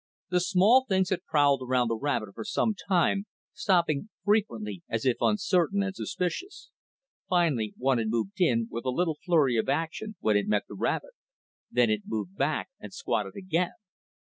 The 0.31 0.39
small 0.39 0.85
things 0.89 1.11
had 1.11 1.25
prowled 1.25 1.61
around 1.61 1.89
the 1.89 1.95
rabbit 1.95 2.29
for 2.33 2.43
some 2.43 2.73
time, 2.73 3.27
stopping 3.53 4.09
frequently 4.25 4.81
as 4.89 5.05
if 5.05 5.17
uncertain 5.21 5.83
and 5.83 5.95
suspicious. 5.95 6.71
Finally, 7.29 7.75
one 7.77 7.99
had 7.99 8.07
moved 8.09 8.41
in, 8.41 8.67
with 8.71 8.85
a 8.85 8.89
little 8.89 9.17
flurry 9.23 9.57
of 9.57 9.69
action 9.69 10.15
when 10.19 10.35
it 10.37 10.47
met 10.47 10.63
the 10.67 10.73
rabbit. 10.73 11.11
Then 11.69 11.91
it 11.91 11.97
had 12.01 12.07
moved 12.07 12.35
back 12.35 12.69
and 12.79 12.91
squatted 12.91 13.35
again. 13.35 13.73